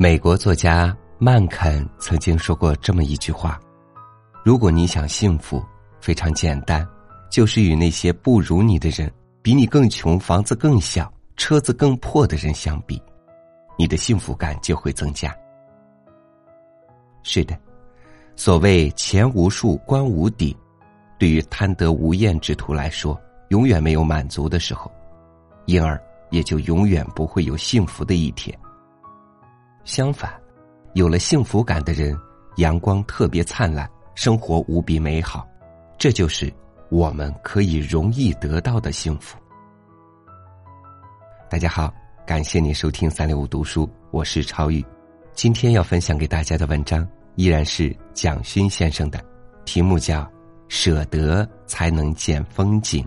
[0.00, 3.58] 美国作家曼肯曾经说过这么一句话
[4.44, 5.60] ：“如果你想幸福，
[6.00, 6.86] 非常简单，
[7.28, 13.02] 就是与那些不如你的人、比你更穷、房子更小、车子更破的人相比，
[13.76, 15.36] 你的幸福感就会增加。”
[17.24, 17.58] 是的，
[18.36, 20.56] 所谓钱无数，官无底，
[21.18, 24.88] 对于贪得无厌之徒来说，永远没有满足的时候，
[25.66, 28.56] 因而也就永远不会有幸福的一天。
[29.88, 30.30] 相反，
[30.92, 32.14] 有了幸福感的人，
[32.56, 35.48] 阳光特别灿烂，生活无比美好，
[35.96, 36.52] 这就是
[36.90, 39.38] 我们可以容易得到的幸福。
[41.48, 41.90] 大家好，
[42.26, 44.84] 感谢你收听三六五读书，我是超宇。
[45.32, 49.18] 今天要分享给大家的文章依然是蒋勋先生的，
[49.64, 50.20] 题目叫
[50.68, 53.02] 《舍得才能见风景》。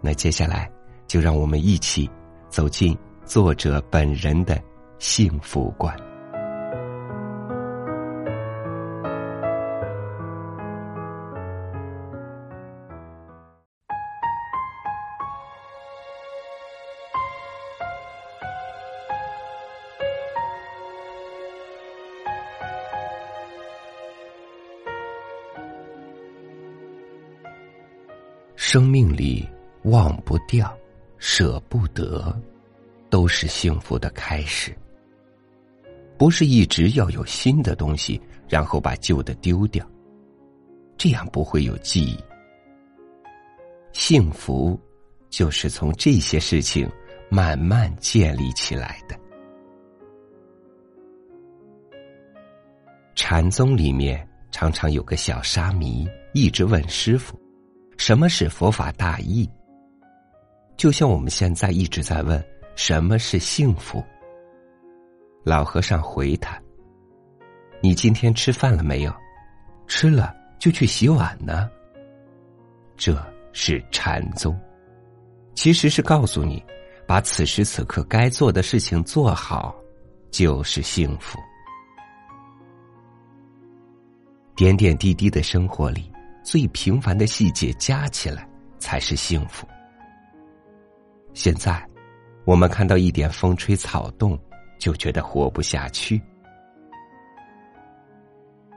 [0.00, 0.68] 那接下来
[1.06, 2.10] 就让我们一起
[2.48, 4.60] 走进作者本人的。
[4.98, 5.96] 幸福观。
[28.56, 29.48] 生命里
[29.84, 30.76] 忘不掉、
[31.16, 32.36] 舍不得，
[33.08, 34.76] 都是幸福的开始。
[36.18, 39.88] 不是一直要有新的东西，然后把旧的丢掉，
[40.96, 42.18] 这样不会有记忆。
[43.92, 44.78] 幸福
[45.30, 46.90] 就是从这些事情
[47.30, 49.16] 慢慢建立起来的。
[53.14, 57.38] 禅宗里面常常有个小沙弥，一直问师傅
[57.96, 59.48] ：“什么是佛法大义？”
[60.76, 64.02] 就像我们现在一直在问：“什么是幸福？”
[65.48, 66.60] 老和尚回他
[67.80, 69.14] ：“你今天吃饭了没有？
[69.86, 71.70] 吃了就去洗碗呢。”
[72.98, 73.16] 这
[73.54, 74.54] 是禅宗，
[75.54, 76.62] 其实是告诉你，
[77.06, 79.74] 把此时此刻该做的事情做好，
[80.30, 81.38] 就是幸福。
[84.54, 88.46] 点点滴滴的生活里，最平凡的细节加起来
[88.78, 89.66] 才是幸福。
[91.32, 91.82] 现在，
[92.44, 94.38] 我们看到一点风吹草动。
[94.78, 96.20] 就觉得活不下去。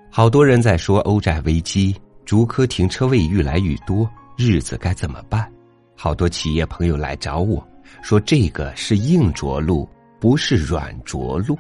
[0.10, 1.96] 好多人在说欧债危机，
[2.26, 5.50] 竹科停车位愈来愈多，日子该怎么办？
[5.96, 7.66] 好多企业朋友来找我
[8.02, 9.88] 说，这个是硬着陆，
[10.20, 11.58] 不是软着陆。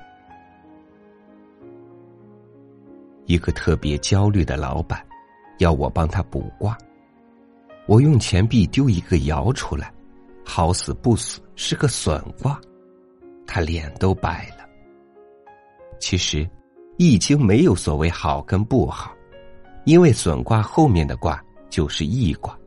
[3.25, 5.01] 一个特别焦虑的老板，
[5.59, 6.77] 要我帮他卜卦。
[7.85, 9.93] 我用钱币丢一个爻出来，
[10.43, 12.59] 好死不死是个损卦。
[13.53, 14.65] 他脸都白了。
[15.99, 16.37] 其实，
[16.95, 19.13] 《易经》没有所谓好跟不好，
[19.83, 22.57] 因为损卦后面的卦就是易卦。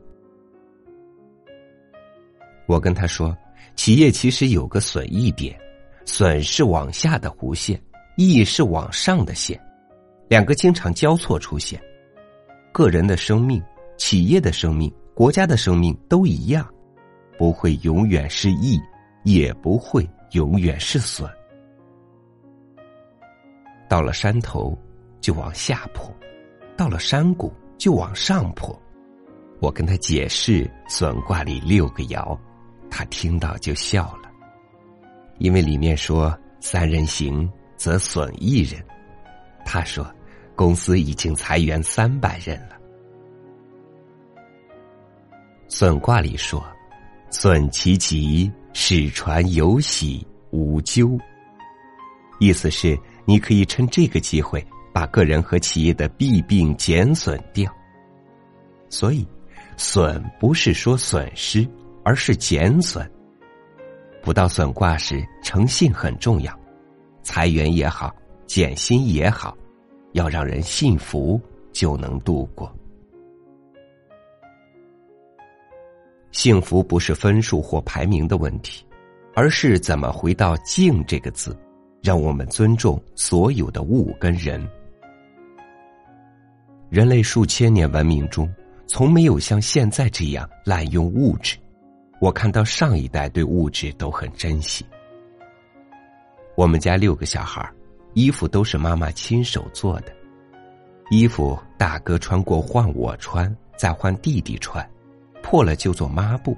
[2.67, 3.35] 我跟他说，
[3.75, 5.59] 企业其实有个损益点，
[6.05, 7.81] 损是往下的弧线，
[8.15, 9.59] 益是往上的线，
[10.27, 11.81] 两个经常交错出现。
[12.71, 13.59] 个人的生命、
[13.97, 16.71] 企业的生命、国家的生命都一样，
[17.39, 18.79] 不会永远是益，
[19.25, 20.09] 也不会。
[20.31, 21.29] 永远是损。
[23.87, 24.77] 到了山头，
[25.21, 26.11] 就往下坡；
[26.75, 28.77] 到了山谷，就往上坡。
[29.61, 32.37] 我跟他解释损卦里六个爻，
[32.89, 34.29] 他听到就笑了，
[35.37, 38.83] 因为里面说三人行则损一人。
[39.63, 40.05] 他说，
[40.53, 42.75] 公司已经裁员三百人了。
[45.69, 46.61] 损卦里说，
[47.29, 48.51] 损其吉。
[48.77, 51.17] 使船有喜无咎，
[52.41, 54.63] 意思是你可以趁这个机会
[54.93, 57.73] 把个人和企业的弊病减损掉。
[58.89, 59.25] 所以，
[59.77, 61.65] 损不是说损失，
[62.03, 63.09] 而是减损。
[64.21, 66.53] 不到损卦时，诚信很重要，
[67.23, 68.13] 裁员也好，
[68.45, 69.57] 减薪也好，
[70.11, 71.39] 要让人信服，
[71.71, 72.69] 就能度过。
[76.35, 78.85] 幸福不是分数或排名的问题，
[79.33, 81.57] 而是怎么回到“静”这个字，
[82.03, 84.61] 让我们尊重所有的物跟人。
[86.89, 88.53] 人类数千年文明中，
[88.85, 91.55] 从没有像现在这样滥用物质。
[92.19, 94.85] 我看到上一代对物质都很珍惜。
[96.57, 97.65] 我们家六个小孩，
[98.13, 100.11] 衣服都是妈妈亲手做的，
[101.11, 104.85] 衣服大哥穿过换我穿，再换弟弟穿。
[105.45, 106.57] 破了就做抹布，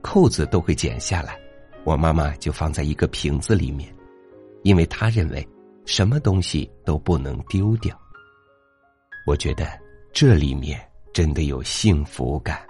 [0.00, 1.38] 扣子都会剪下来，
[1.84, 3.94] 我妈妈就放在一个瓶子里面。
[4.62, 5.46] 因为她认为
[5.84, 7.94] 什么东西都不能丢掉。
[9.26, 9.68] 我觉得
[10.10, 10.80] 这里面
[11.12, 12.64] 真的有幸福感。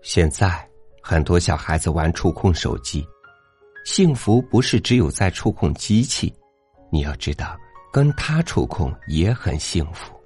[0.00, 0.66] 现在
[1.02, 3.06] 很多小孩子玩触控手机，
[3.84, 6.34] 幸福不是只有在触控机器，
[6.90, 7.58] 你要知道，
[7.92, 10.18] 跟他触控也很幸福。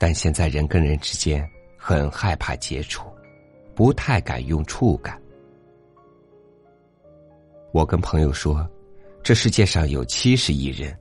[0.00, 3.04] 但现在人跟人之间很害怕接触，
[3.74, 5.20] 不太敢用触感。
[7.70, 8.66] 我跟朋友说，
[9.22, 10.98] 这世界上有七十亿人，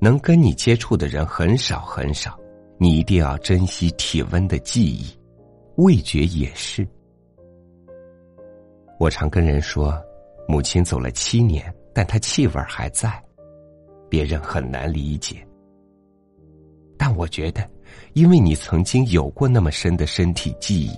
[0.00, 2.36] 能跟你接触的人很少很少，
[2.76, 5.16] 你一定要珍惜体温的记忆。
[5.76, 6.84] 味觉也是。
[8.98, 9.96] 我常跟人说，
[10.48, 13.22] 母亲走了七年，但她气味还在，
[14.08, 15.36] 别人很难理解。
[16.98, 17.68] 但我觉得，
[18.14, 20.90] 因为你曾经有过那么深的身体记忆，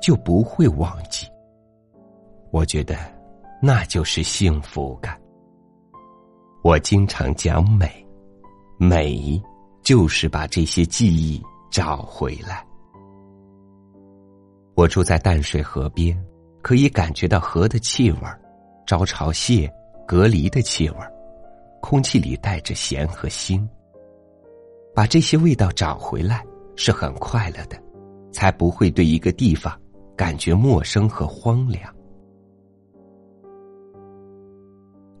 [0.00, 1.26] 就不会忘记。
[2.50, 2.96] 我觉得，
[3.62, 5.20] 那就是幸福感。
[6.62, 7.90] 我经常讲美，
[8.78, 9.40] 美
[9.82, 12.66] 就是把这些记忆找回来。
[14.74, 16.16] 我住在淡水河边，
[16.62, 18.18] 可以感觉到河的气味
[18.86, 19.70] 招潮蟹、
[20.06, 20.96] 蛤蜊的气味
[21.80, 23.66] 空气里带着咸和腥。
[24.94, 26.44] 把这些味道找回来
[26.76, 27.80] 是很快乐的，
[28.32, 29.78] 才不会对一个地方
[30.16, 31.82] 感觉陌生和荒凉。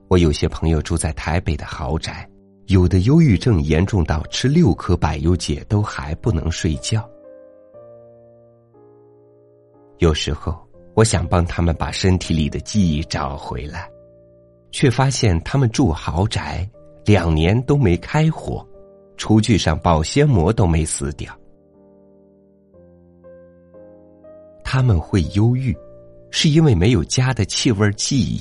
[0.08, 2.28] 我有些朋友住在台北的豪宅，
[2.66, 7.08] 有的忧郁症严重到吃六颗百忧解都还不能睡觉。
[9.98, 10.58] 有时候，
[10.94, 13.88] 我想帮他们把身体里的记忆找回来，
[14.72, 16.68] 却发现他们住豪宅
[17.04, 18.66] 两年都没开火，
[19.20, 21.38] 厨具上保鲜膜都没撕掉。
[24.64, 25.76] 他们会忧郁，
[26.30, 28.40] 是因为没有家的气味记忆。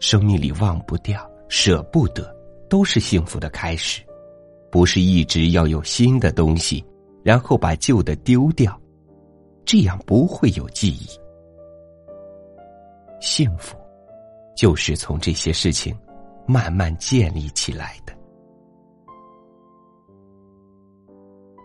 [0.00, 2.34] 生命里忘不掉、舍不得，
[2.68, 4.02] 都是幸福的开始，
[4.72, 6.84] 不是一直要有新的东西，
[7.22, 8.76] 然后把旧的丢掉。
[9.64, 11.06] 这样不会有记忆。
[13.20, 13.76] 幸福，
[14.56, 15.96] 就是从这些事情
[16.44, 18.12] 慢慢建立起来的。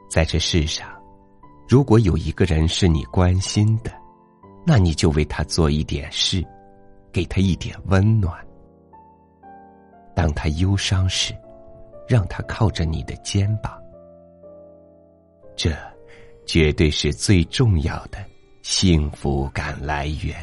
[0.10, 0.90] 在这世上，
[1.68, 3.92] 如果有一个人是你关心的，
[4.66, 6.44] 那你就为他做一点事，
[7.12, 8.36] 给他一点温暖。
[10.16, 11.34] 当他忧伤时，
[12.08, 13.80] 让他靠着你的肩膀。
[15.56, 15.74] 这。
[16.46, 18.18] 绝对是最重要的
[18.64, 20.36] 幸福感来源。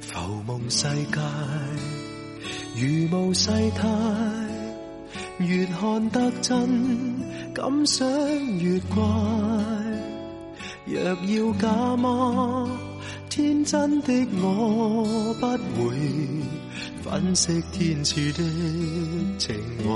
[0.00, 1.20] 浮梦世界
[2.80, 3.88] 如无世态，
[5.38, 6.68] 越看得真，
[7.52, 8.08] 感想
[8.58, 9.02] 越怪。
[10.86, 12.68] 若要假吗？
[13.28, 15.96] 天真的我不会
[17.02, 18.42] 粉饰天赐的
[19.38, 19.88] 情怀，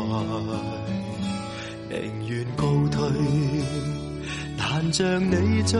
[1.89, 3.09] 宁愿告退，
[4.59, 5.79] 但像你追，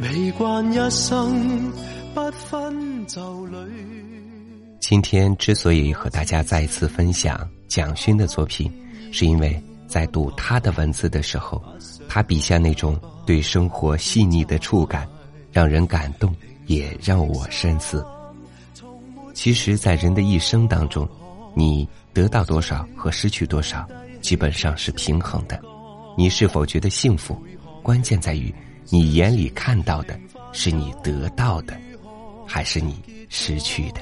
[0.00, 1.72] 未惯一生
[2.12, 4.13] 不分就侣。
[4.86, 8.70] 今天之所以和大家再次分享蒋勋的作品，
[9.10, 11.58] 是因为在读他的文字的时候，
[12.06, 15.08] 他笔下那种对生活细腻的触感。
[15.50, 16.36] 让人感动，
[16.66, 18.04] 也让我深思。
[19.32, 21.08] 其实，在人的一生当中，
[21.54, 23.88] 你得到多少和失去多少，
[24.20, 25.58] 基本上是平衡的。
[26.14, 27.42] 你是否觉得幸福，
[27.82, 28.54] 关键在于
[28.90, 30.20] 你眼里看到的
[30.52, 31.74] 是你得到的，
[32.46, 33.00] 还是你
[33.30, 34.00] 失去的。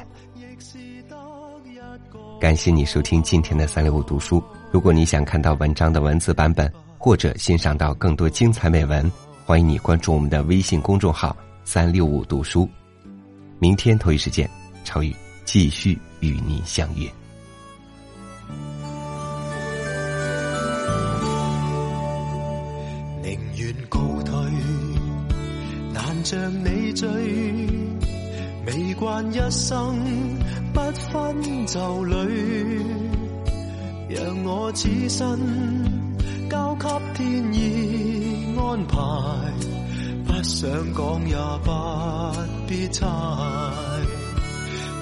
[2.42, 4.42] 感谢你收听今天的三六五读书。
[4.72, 6.68] 如果你想看到文章的文字版本，
[6.98, 9.08] 或者欣赏到更多精彩美文。
[9.46, 12.68] 欢迎你关注我们的微信公众号“三六五读书”，
[13.60, 14.50] 明天同一时间，
[14.82, 17.08] 超宇继续与您相约。
[23.22, 24.34] 宁愿告退，
[25.94, 27.06] 难像你追，
[28.66, 29.98] 未惯一生
[30.72, 32.80] 不分就侣，
[34.08, 35.38] 让我此生
[36.48, 38.54] 交给天意。
[38.56, 38.96] 安排
[40.24, 41.70] 不想讲也不
[42.68, 43.06] 必猜，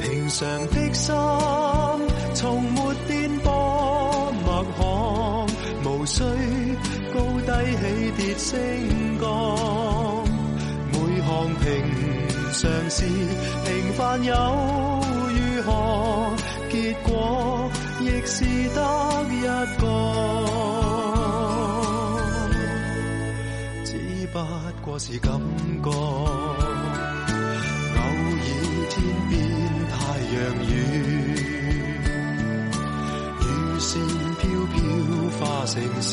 [0.01, 1.15] 平常的心
[2.35, 5.47] 从没变波脉响，
[5.85, 6.25] 无需
[7.13, 7.83] 高低起
[8.17, 8.57] 跌升
[9.21, 9.29] 降，
[12.61, 13.07] 平常事
[13.65, 16.37] 平凡又如何？
[16.71, 18.79] 结果亦是得
[19.31, 19.41] 一
[19.81, 19.87] 个。
[24.33, 24.39] 不
[24.85, 25.33] 过是感
[25.83, 25.91] 觉。
[25.91, 25.95] 偶
[27.97, 28.43] 尔
[28.91, 28.95] 天
[29.31, 29.33] 边
[29.89, 29.99] 太
[30.37, 30.39] 阳
[30.69, 30.71] 雨，
[33.41, 33.45] 雨
[33.81, 33.89] 线
[34.39, 34.77] 飘飘
[35.39, 36.09] 化成诗。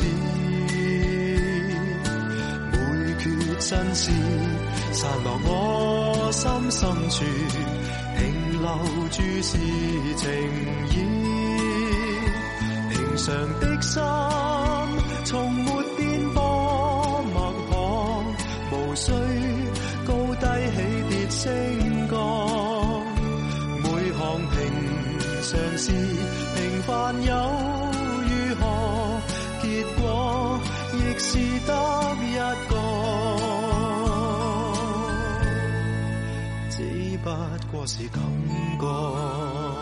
[2.71, 2.75] 每
[3.19, 3.25] 阙
[3.59, 4.05] 真诗
[4.93, 7.23] 散落我心深处，
[8.17, 8.23] 停
[8.61, 8.67] 留
[9.11, 9.57] 住是
[10.15, 10.25] 情
[10.91, 10.93] 意。
[12.89, 13.25] 平常
[13.59, 14.01] 的心
[15.25, 15.65] 从没
[15.95, 16.39] 变波
[17.33, 17.37] 脉
[17.69, 17.73] 搏，
[18.71, 19.11] 无需
[20.05, 20.77] 高低起
[21.09, 21.45] 跌升
[22.09, 22.13] 降。
[23.83, 24.55] 每项平
[25.43, 25.85] 常事
[26.55, 26.91] 平凡
[27.23, 27.31] 又
[37.79, 38.23] 我是感
[38.79, 39.76] 觉。